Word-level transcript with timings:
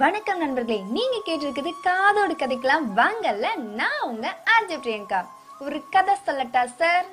வணக்கம் 0.00 0.40
நண்பர்களே 0.42 0.76
நீங்க 0.94 1.16
கேட்டிருக்குது 1.26 1.70
காதோடு 1.86 2.34
கதைக்கலாம். 2.38 2.86
வாங்கல்ல 2.98 3.48
நான் 3.80 4.00
உங்க 4.06 4.26
ஆர்ஜி 4.52 4.76
பிரியங்கா. 4.84 5.20
ஒரு 5.64 5.78
கதை 5.94 6.14
சொல்லட்டா 6.26 6.62
சார் 6.78 7.06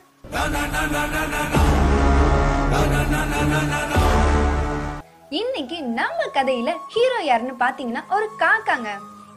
இன்னைக்கு 5.39 5.77
நம்ம 5.99 6.29
கதையில 6.37 6.73
ஹீரோ 6.93 7.19
யாருன்னு 7.29 7.55
பாத்தீங்கன்னா 7.63 8.03
ஒரு 8.17 8.29
காக்காங்க. 8.43 8.91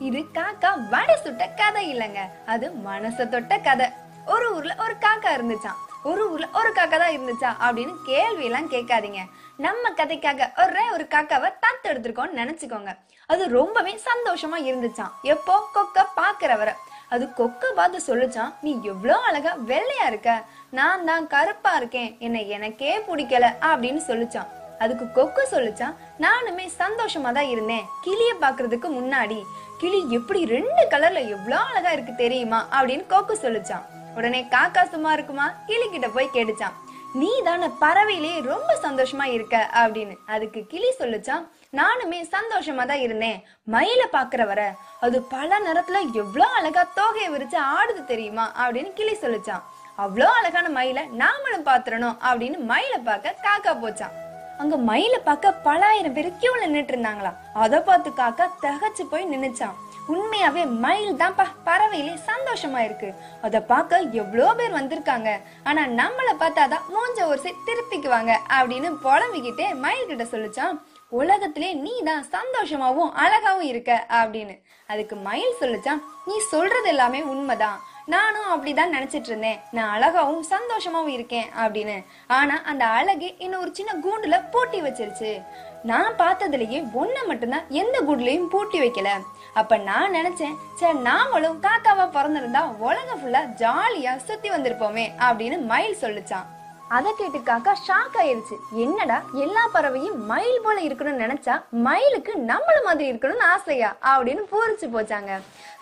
இது 0.09 0.23
காக்கா 0.39 0.71
வடை 0.95 1.17
சுட்ட 1.25 1.49
கதை 1.63 1.85
இல்லைங்க. 1.95 2.23
அது 2.47 2.69
மனச 2.87 3.29
தொட்ட 3.35 3.59
கதை. 3.69 3.89
ஒரு 4.35 4.47
ஊர்ல 4.57 4.75
ஒரு 4.85 4.97
காக்கா 5.07 5.33
இருந்துச்சாம். 5.39 5.81
ஒரு 6.09 6.23
ஊர்ல 6.33 6.47
ஒரு 6.59 6.71
காக்கா 6.77 6.97
தான் 7.03 7.15
இருந்துச்சா 7.17 7.51
அப்படின்னு 7.65 7.95
கேள்வி 8.07 8.45
எல்லாம் 8.45 8.71
கேட்காதீங்க. 8.71 9.21
நம்ம 9.57 9.91
கதைக்காக 10.01 10.49
ஒரே 10.63 10.85
ஒரு 10.95 11.05
காக்காவை 11.15 11.49
தத்து 11.63 11.87
எடுத்திருக்கோம்னு 11.91 12.41
நினைச்சுக்கோங்க. 12.41 12.93
அது 13.27 13.45
ரொம்பவே 13.59 13.93
சந்தோஷமா 14.09 14.59
இருந்துச்சாம். 14.71 15.15
எப்போ? 15.35 15.55
கொக்க 15.77 16.07
பாக்குறவர. 16.19 16.73
அது 17.09 17.25
கொக்க 17.39 17.73
பார்த்து 17.79 17.99
சொல்லுச்சான் 18.09 18.53
நீ 18.61 18.73
எவ்வளோ 18.83 19.17
அழகா 19.29 19.55
வெள்ளையா 19.71 20.07
இருக்க. 20.07 20.31
நான் 20.71 21.05
தான் 21.05 21.27
கருப்பா 21.27 21.73
இருக்கேன். 21.77 22.17
என்னை 22.19 22.43
எனக்கே 22.49 22.93
பிடிக்கல 23.09 23.49
அப்படின்னு 23.71 24.03
சொல்லுச்சான் 24.11 24.51
அதுக்கு 24.85 25.05
கொக்கு 25.13 25.43
சொல்லுச்சான் 25.51 25.97
நானுமே 26.21 26.65
சந்தோஷமா 26.79 27.33
தான் 27.33 27.51
இருந்தேன். 27.55 27.85
கிளிய 28.05 28.31
பாக்குறதுக்கு 28.41 28.89
முன்னாடி. 28.99 29.41
கிளி 29.79 30.01
எப்படி 30.19 30.45
ரெண்டு 30.57 30.83
கலர்ல 30.93 31.21
எவ்வளோ 31.35 31.59
அழகா 31.71 31.91
இருக்கு 31.91 32.15
தெரியுமா? 32.15 32.61
அப்படின்னு 32.77 33.07
கொக்கு 33.07 33.37
சொல்லுச்சான் 33.43 33.85
உடனே 34.17 34.41
காக்கா 34.55 34.83
சும்மா 34.85 35.13
இருக்குமா? 35.13 35.47
கிளி 35.67 35.87
கிட்ட 35.89 36.09
போய் 36.09 36.35
கேட்டுச்சான் 36.35 36.77
நீ 37.21 37.31
தானே 37.45 37.67
பறவையிலேயே 37.81 38.39
ரொம்ப 38.43 38.71
சந்தோஷமா 38.83 39.25
இருக்க 39.25 39.57
அப்படின்னு. 39.73 40.15
அதுக்கு 40.27 40.61
கிளி 40.67 40.89
சொல்லுச்சான் 41.01 41.45
நானுமே 41.73 42.19
சந்தோஷமா 42.33 42.85
தான் 42.87 43.03
இருந்தேன். 43.07 43.39
மயில 43.73 44.03
பாக்குற 44.13 44.43
வர. 44.47 44.61
அது 45.01 45.23
பல 45.35 45.59
நேரத்துல 45.59 46.01
எவ்வளோ 46.15 46.49
அழகா 46.59 46.83
தோகையை 46.99 47.29
விரிச்சு 47.35 47.59
ஆடுது 47.77 48.05
தெரியுமா? 48.05 48.47
அப்படின்னு 48.63 48.93
கிளி 48.93 49.15
சொல்லுச்சான் 49.15 49.65
அவ்வளோ 49.99 50.29
அழகான 50.39 50.69
மயில 50.79 51.01
நாமளும் 51.23 51.67
பாத்துறணும் 51.67 52.19
அப்படின்னு 52.29 52.61
மயில 52.73 52.95
பார்க்க 53.05 53.41
காக்கா 53.47 53.75
போச்சான் 53.83 54.15
அங்க 54.59 54.77
மயில 54.91 55.15
பார்க்க 55.25 55.59
பலாயிரம் 55.67 56.13
பேர் 56.13 56.37
கியூல 56.41 56.61
நின்னுட்டு 56.65 56.93
இருந்தாங்களா 56.95 57.33
அதை 57.55 57.79
பார்த்து 57.81 58.11
காக்கா 58.21 58.47
தகச்சு 58.63 59.05
போய் 59.13 59.31
நின்னுச்சான் 59.33 59.77
உண்மையாவே 60.09 60.79
மயில் 60.79 61.17
தான்ப்பா. 61.17 61.47
பறவையிலே 61.67 62.19
சந்தோஷமா 62.27 62.79
இருக்கு. 62.79 63.15
அத 63.43 63.61
பார்க்க 63.61 63.99
எவ்வளோ 63.99 64.55
பேர் 64.55 64.73
வந்திருக்காங்க. 64.73 65.41
ஆனா 65.65 65.83
நம்மள 65.83 66.29
பார்த்தாதான் 66.41 66.87
மூஞ்ச 66.95 67.27
ஒரு 67.27 67.39
சை 67.39 67.55
திருப்பிக்குவாங்க 67.67 68.35
அப்படின்னு 68.49 68.91
புலம்பிக்கிட்டே 69.05 69.75
மயில் 69.75 70.07
கிட்ட 70.07 70.25
சொல்லிச்சான் 70.25 70.81
உலகத்திலே 71.09 71.73
நீ 71.73 72.03
தான் 72.03 72.27
சந்தோஷமாவும் 72.31 73.13
அழகாவும் 73.25 73.69
இருக்க 73.73 74.07
அப்படின்னு. 74.09 74.63
அதுக்கு 74.87 75.17
மயில் 75.17 75.59
சொல்லிச்சான் 75.61 76.03
நீ 76.27 76.39
சொல்றது 76.39 76.89
எல்லாமே 76.89 77.23
உண்மைதான். 77.23 77.81
நானும் 78.07 78.49
அப்படிதான் 78.55 78.95
நினைச்சிட்டு 78.97 79.31
இருந்தேன். 79.33 79.61
நான் 79.71 79.93
அழகாவும் 79.95 80.43
சந்தோஷமாவும் 80.51 81.15
இருக்கேன் 81.17 81.47
அப்படின்னு. 81.57 82.05
ஆனா 82.27 82.57
அந்த 82.65 82.85
அழகு 82.87 83.35
இன்னும் 83.39 83.61
ஒரு 83.61 83.75
சின்ன 83.75 83.93
கூண்டுல 84.05 84.43
பூட்டி 84.51 84.81
வச்சிருச்சு. 84.83 85.43
நான் 85.83 86.17
பார்த்ததுலயே 86.19 86.79
ஒன்ன 87.01 87.27
மட்டும்தான் 87.27 87.69
எந்த 87.69 88.01
கூண்டுலயும் 88.01 88.49
பூட்டி 88.49 88.81
வைக்கல. 88.81 89.09
அப்ப 89.55 89.77
நான் 89.77 90.15
நினைச்சேன் 90.15 90.57
சரி 90.75 90.99
நாமளும் 90.99 91.61
காக்காவா 91.67 92.07
பிறந்திருந்தா 92.17 92.63
உலகம் 92.79 93.23
ஃபுல்லா 93.23 93.43
ஜாலியா 93.63 94.17
சுத்தி 94.17 94.51
வந்திருப்போமே 94.51 95.07
அப்படின்னு 95.19 95.65
மயில் 95.65 96.01
சொல்லுச்சான் 96.01 96.49
அதை 96.97 97.11
கேட்டு 97.19 97.39
காக்கா 97.47 97.73
ஷாக் 97.87 98.17
ஆயிருச்சு. 98.23 98.57
என்னடா 98.85 99.19
எல்லா 99.45 99.63
பறவையும் 99.75 100.19
மயில் 100.31 100.65
போல 100.65 100.77
இருக்கணும்னு 100.89 101.25
நினைச்சா 101.25 101.55
மயிலுக்கு 101.87 102.33
நம்மள 102.51 102.77
மாதிரி 102.85 103.05
இருக்கணும்னு 103.13 103.47
ஆசையா? 103.53 103.91
அப்படின்னு 104.13 104.43
பூரிச்சு 104.53 104.87
போச்சாங்க. 104.95 105.33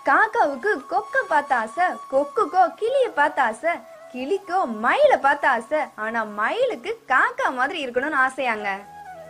காக்காவுக்கு 0.09 0.73
கொக்க 0.93 1.25
பார்த்த 1.33 1.55
ஆசை 1.63 1.87
கொக்குக்கோ 2.13 2.63
கிளிய 2.81 3.07
பார்த்த 3.21 3.49
ஆசை 3.51 3.73
கிளிக்கோ 4.15 4.61
மயில 4.87 5.13
பார்த்த 5.27 5.55
ஆசை. 5.57 5.83
ஆனா 6.05 6.23
மயிலுக்கு 6.41 6.93
காக்கா 7.13 7.49
மாதிரி 7.59 7.79
இருக்கணும்னு 7.87 8.19
ஆசையாங்க. 8.27 8.71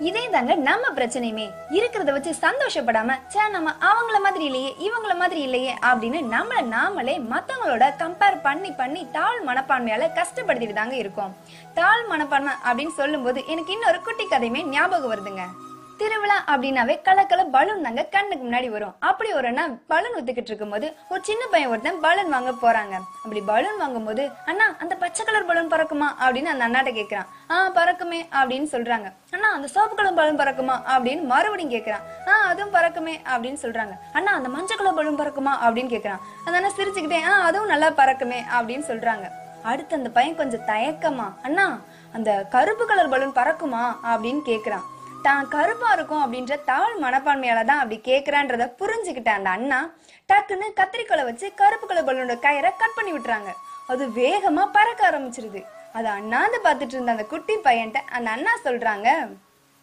இதே 0.09 0.23
தாங்க 0.35 0.55
நம்ம 0.69 0.87
பிரச்சனையுமே. 0.95 1.45
இருக்கிறத 1.79 2.11
வச்சு 2.15 2.31
சந்தோஷப்படாம 2.41 3.11
சே 3.33 3.43
நம்ம 3.49 3.73
அவங்கள 3.89 4.19
மாதிரி 4.23 4.45
இல்லையே 4.45 4.71
இவங்கள 4.87 5.15
மாதிரி 5.23 5.41
இல்லையே 5.41 5.73
அப்படின்னு 5.91 6.21
நம்மள 6.35 6.61
நாமளே 6.75 7.15
மத்தவங்களோட 7.33 7.87
கம்பேர் 8.03 8.39
பண்ணி 8.43 8.71
பண்ணி 8.73 9.03
தாழ் 9.17 9.43
மனப்பான்மையால 9.47 10.09
கஷ்டப்படுத்திட்டு 10.19 10.79
தாங்க 10.81 10.97
இருக்கோம். 10.97 11.35
தாழ் 11.75 12.05
மனப்பான்மை 12.05 12.55
அப்படின்னு 12.65 12.95
சொல்லும்போது 13.01 13.43
எனக்கு 13.47 13.73
இன்னொரு 13.73 14.01
குட்டி 14.01 14.27
கதையுமே 14.27 14.63
ஞாபகம் 14.77 15.13
வருதுங்க. 15.13 15.45
திருவிழா 16.03 16.45
அப்படின்னாவே 16.47 16.95
கலக்கல 17.09 17.43
பலூன் 17.53 17.83
தாங்க 17.83 18.03
கண்ணுக்கு 18.11 18.45
முன்னாடி 18.47 18.69
வரும். 18.69 18.95
அப்படி 18.99 19.33
ஒரு 19.33 19.53
நாள் 19.53 19.71
பலூன் 19.89 20.17
இருக்கும் 20.17 20.45
இருக்கும்போது 20.45 20.97
ஒரு 21.09 21.21
சின்ன 21.25 21.47
பையன் 21.51 21.71
ஒருத்தன் 21.71 22.01
பலூன் 22.01 22.29
வாங்க 22.29 22.51
போறாங்க. 22.51 22.95
அப்படி 23.17 23.41
பலூன் 23.41 23.79
வாங்கும்போது 23.79 24.31
அண்ணா 24.47 24.75
அந்த 24.79 24.95
பச்சை 24.95 25.25
கலர் 25.25 25.45
பலூன் 25.45 25.69
பறக்குமா? 25.69 26.09
அப்படின்னு 26.25 26.51
அந்த 26.55 26.65
அண்ணாட்ட 26.69 26.95
கேக்குறான். 26.95 27.27
ஆ 27.51 27.71
பறக்குமே 27.71 28.21
அப்படின்னு 28.43 28.67
சொல்றாங்க. 28.75 29.13
அண்ணா 29.31 29.51
அந்த 29.53 29.69
சோப்பு 29.69 29.97
கலர் 29.97 30.15
பலூன் 30.15 30.41
பறக்குமா? 30.41 30.75
அப்படின்னு 30.89 31.23
மறுபடியும் 31.25 31.73
கேக்குறான். 31.73 32.03
ஆ 32.29 32.33
அதுவும் 32.33 32.75
பறக்குமே 32.75 33.15
அப்படின்னு 33.37 33.59
சொல்றாங்க. 33.63 33.95
அண்ணா 34.13 34.33
அந்த 34.33 34.49
மஞ்சள் 34.49 34.77
கலர் 34.77 34.95
பலூன் 34.95 35.21
பறக்குமா? 35.21 35.53
அப்படின்னு 35.67 35.93
கேக்குறான். 35.95 36.21
அந்த 36.45 36.59
அண்ணா 36.59 36.71
சிரிச்சுக்கிட்டே 36.77 37.23
ஆ 37.23 37.41
அதுவும் 37.41 37.69
நல்லா 37.69 37.91
பறக்குமே 37.91 38.41
அப்படின்னு 38.61 38.85
சொல்றாங்க. 38.93 39.29
அடுத்து 39.63 39.97
அந்த 39.97 40.11
பையன் 40.11 40.37
கொஞ்சம் 40.37 40.67
தயக்கமா 40.67 41.33
அண்ணா 41.43 41.81
அந்த 42.13 42.47
கருப்பு 42.51 42.87
கலர் 42.87 43.09
பலூன் 43.09 43.37
பறக்குமா? 43.37 43.85
அப்படின்னு 44.05 44.41
கேக்குறான். 44.47 44.87
தான் 45.27 45.49
கருப்பா 45.55 45.89
இருக்கும் 45.97 46.23
அப்படின்ற 46.25 46.55
தாழ் 46.71 46.95
மனப்பான்மையால 47.05 47.61
தான் 47.71 47.81
அப்படி 47.83 47.99
கேக்குறான்றத 48.09 48.65
புரிஞ்சுக்கிட்ட 48.81 49.31
அந்த 49.39 49.51
அண்ணா 49.57 49.79
டக்குன்னு 50.31 50.67
கத்திரிக்கோலை 50.81 51.25
வச்சு 51.29 51.47
கருப்பு 51.61 51.87
கலர் 51.87 52.07
பலூனோட 52.09 52.37
கயரை 52.47 52.71
கட் 52.83 52.97
பண்ணி 52.99 53.13
விட்டுறாங்க. 53.15 53.51
அது 53.93 54.05
வேகமா 54.21 54.65
பறக்க 54.77 55.03
ஆரம்பிச்சிருது. 55.11 55.63
அது 55.99 56.09
அண்ணாந்து 56.19 56.59
பார்த்துட்டு 56.67 56.95
இருந்த 56.97 57.15
அந்த 57.17 57.27
குட்டி 57.33 57.55
பையன்ட்ட 57.67 58.01
அந்த 58.17 58.29
அண்ணா 58.37 58.53
சொல்றாங்க 58.67 59.09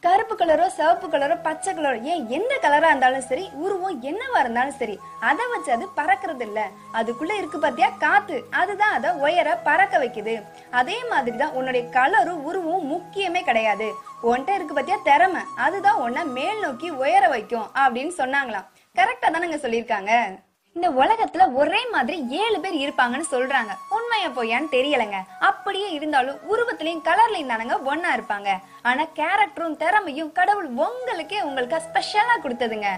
கருப்பு 0.02 0.36
கலரோ 0.36 0.68
சிவப்பு 0.68 1.08
கலரோ 1.08 1.42
பச்சை 1.42 1.74
கலரோ 1.74 2.02
ஏன் 2.02 2.28
எந்த 2.28 2.60
கலரா 2.62 2.88
இருந்தாலும் 2.88 3.22
சரி 3.22 3.50
உருவம் 3.54 4.04
என்னவா 4.04 4.40
இருந்தாலும் 4.40 4.72
சரி 4.72 5.00
அதை 5.20 5.46
வச்சு 5.48 5.72
அது 5.72 5.88
பறக்கிறது 5.98 6.42
இல்ல. 6.42 6.68
அதுக்குள்ள 6.94 7.34
இருக்கு 7.34 7.60
பாத்தியா? 7.60 7.90
காத்து. 8.00 8.44
அதுதான் 8.52 8.94
அதை 8.94 9.12
உயர 9.12 9.56
பறக்க 9.56 9.98
வைக்குது. 9.98 10.44
அதே 10.72 11.08
மாதிரிதான் 11.08 11.52
உன்னுடைய 11.52 11.90
கலரும் 11.90 12.44
உருவம் 12.44 12.92
முக்கியமே 12.92 13.42
கிடையாது. 13.44 13.94
உன்கிட்ட 14.24 14.54
இருக்கு 14.54 14.74
பாத்தியா? 14.74 14.98
திறமை. 15.04 15.42
அதுதான் 15.56 15.98
உன்னை 15.98 16.26
மேல் 16.26 16.60
நோக்கி 16.60 16.90
உயர 16.90 17.28
வைக்கும் 17.28 17.72
அப்படின்னு 17.76 18.12
சொன்னாங்களாம். 18.18 18.66
கரெக்டா 18.96 19.30
தானங்க 19.30 19.58
சொல்லியிருக்காங்க. 19.66 20.40
இந்த 20.76 20.90
உலகத்துல 21.02 21.44
ஒரே 21.60 21.80
மாதிரி 21.94 22.18
ஏழு 22.42 22.58
பேர் 22.64 22.76
இருப்பாங்கன்னு 22.84 23.26
சொல்றாங்க. 23.32 23.72
உண்மையா 23.96 24.28
பொய்யான்னு 24.38 24.70
தெரியலங்க. 24.76 25.18
அப்படியே 25.48 25.88
இருந்தாலும் 25.98 26.38
உருவத்திலையும் 26.52 27.04
கலர்லயும் 27.08 27.52
தானங்க 27.52 27.76
ஒன்னா 27.92 28.10
இருப்பாங்க. 28.18 28.50
ஆனா 28.90 29.04
கேரக்டரும் 29.20 29.78
திறமையும் 29.82 30.32
கடவுள் 30.40 30.70
உங்களுக்கே 30.88 31.40
உங்களுக்கு 31.48 31.84
ஸ்பெஷலா 31.88 32.36
கொடுத்ததுங்க. 32.44 32.90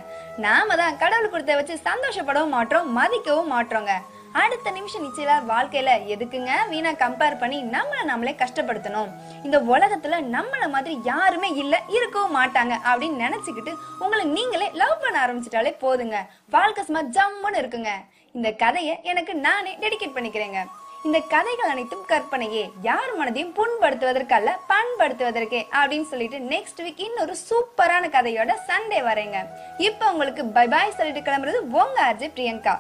நாம 0.45 0.75
தான் 0.81 0.99
கடவுள் 1.03 1.33
கொடுத்த 1.33 1.55
வச்சு 1.59 1.77
சந்தோஷப்படவும் 1.89 2.55
மாட்டோம் 2.57 2.89
மதிக்கவும் 2.99 3.53
மாட்டோங்க. 3.55 3.95
அடுத்த 4.40 4.72
நிமிஷம் 4.72 5.02
நிச்சயம் 5.02 5.50
வாழ்க்கையில 5.50 5.92
எதுக்குங்க? 6.14 6.52
வீணா 6.69 6.90
கம்பேர் 6.90 7.38
பண்ணி 7.40 7.64
நம்மளை 7.64 8.03
நம்மளே 8.03 8.36
கஷ்டப்படுத்தணும். 8.38 9.09
இந்த 9.44 9.59
உலகத்துல 9.59 10.19
நம்மள 10.36 10.69
மாதிரி 10.69 11.00
யாருமே 11.03 11.50
இல்ல 11.53 11.81
இருக்கவும் 11.88 12.36
மாட்டாங்க 12.36 12.75
அப்படின்னு 12.92 13.19
நினைச்சுக்கிட்டு 13.25 13.74
உங்களை 14.00 14.25
நீங்களே 14.25 14.72
லவ் 14.74 15.02
பண்ண 15.02 15.18
ஆரம்பிச்சிட்டாலே 15.25 15.74
போதுங்க. 15.81 16.18
வாழ்க்கை 16.50 16.84
சும்மா 16.84 17.02
ஜம்முன்னு 17.18 17.62
இருக்குங்க. 17.62 17.90
இந்த 18.31 18.52
கதையை 18.52 19.00
எனக்கு 19.03 19.36
நானே 19.36 19.78
டெடிகேட் 19.81 20.16
பண்ணிக்கிறேங்க. 20.16 20.62
இந்த 21.03 21.19
கதைகள் 21.19 21.69
அனைத்தும் 21.69 22.06
கற்பனையே. 22.08 22.72
யார் 22.81 23.12
மனதையும் 23.19 23.56
புண்படுத்துவதற்கல்ல 23.58 24.52
பண்படுத்துவதற்கே 24.72 25.62
அப்படின்னு 25.81 26.09
சொல்லிட்டு 26.12 26.38
நெக்ஸ்ட் 26.38 26.81
வீக் 26.81 27.03
இன்னொரு 27.08 27.36
சூப்பரான 27.50 28.09
கதையோட 28.18 28.52
சண்டே 28.68 29.00
வரேங்க. 29.09 29.38
இப்போ 29.78 30.12
உங்களுக்கு 30.12 30.46
பை 30.46 30.68
பாய் 30.68 30.92
சொல்லிட்டு 30.92 31.31
கிளம்புறது 31.31 31.60
உங்க 31.80 31.98
ஆர்ஜி 32.12 32.30
பிரியங்கா. 32.36 32.75